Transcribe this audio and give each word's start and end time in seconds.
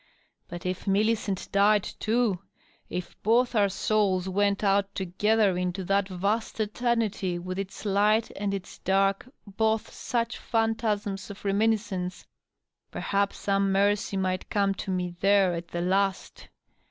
But 0.49 0.65
if 0.65 0.87
Millicent 0.87 1.47
died, 1.51 1.83
too! 1.83 2.39
If 2.89 3.15
both 3.21 3.53
our 3.53 3.69
souls 3.69 4.27
went 4.27 4.63
out 4.63 4.95
together 4.95 5.55
into 5.55 5.83
that 5.83 6.07
vast 6.09 6.57
Etemiiy, 6.57 7.37
with 7.39 7.59
its 7.59 7.85
light 7.85 8.31
and 8.35 8.51
its 8.51 8.79
dark 8.79 9.29
both 9.45 9.93
such 9.93 10.39
phantasms 10.39 11.29
of 11.29 11.45
reminiscence 11.45 12.23
I.. 12.23 12.25
Perhaps 12.89 13.37
some 13.37 13.71
mercy 13.71 14.17
might 14.17 14.49
come 14.49 14.73
to 14.73 14.89
me 14.89 15.13
there 15.19 15.53
at 15.53 15.67
the 15.67 15.81
last. 15.81 16.47